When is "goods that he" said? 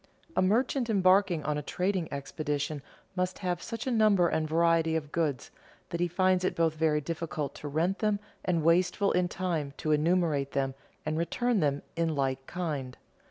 5.11-6.07